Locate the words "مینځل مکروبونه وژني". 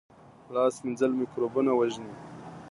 0.85-2.13